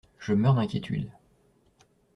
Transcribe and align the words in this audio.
Je 0.19 0.33
meurs 0.33 0.55
d'inquiétude. 0.55 1.11